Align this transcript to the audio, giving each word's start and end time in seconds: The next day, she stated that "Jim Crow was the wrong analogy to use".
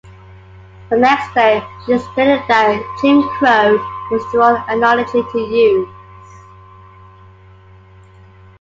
The 0.89 0.97
next 0.97 1.31
day, 1.35 1.59
she 1.85 1.95
stated 1.99 2.41
that 2.47 2.97
"Jim 3.03 3.21
Crow 3.37 3.75
was 4.09 4.31
the 4.31 4.39
wrong 4.39 4.63
analogy 4.67 5.21
to 5.31 5.37
use". 5.39 5.89